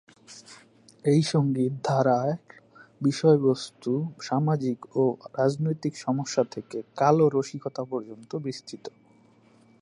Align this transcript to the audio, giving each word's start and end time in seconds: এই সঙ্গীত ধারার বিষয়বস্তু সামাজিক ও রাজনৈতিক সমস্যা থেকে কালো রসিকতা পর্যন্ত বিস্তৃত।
এই 1.05 1.21
সঙ্গীত 1.23 1.73
ধারার 1.83 2.29
বিষয়বস্তু 3.01 3.91
সামাজিক 4.19 4.77
ও 4.95 5.03
রাজনৈতিক 5.37 5.93
সমস্যা 5.97 6.43
থেকে 6.51 6.77
কালো 6.95 7.25
রসিকতা 7.29 7.83
পর্যন্ত 7.83 8.31
বিস্তৃত। 8.35 8.85